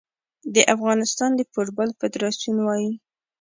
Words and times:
د 0.55 0.57
افغانستان 0.75 1.29
د 1.35 1.41
فوټبال 1.51 1.89
فدراسیون 1.99 2.57
وايي 2.63 2.91